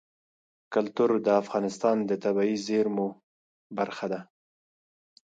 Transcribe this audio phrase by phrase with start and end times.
[0.73, 3.07] کلتور د افغانستان د طبیعي زیرمو
[3.77, 4.19] برخه ده.